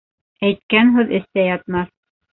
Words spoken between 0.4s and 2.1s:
Әйткән һүҙ эстә ятмаҫ.